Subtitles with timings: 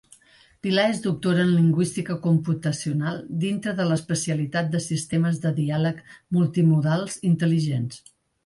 [0.67, 6.03] Pilar és doctora en Lingüística Computacional, dintre de l'especialitat de sistemes de diàleg
[6.39, 8.03] multimodals Intel·ligents.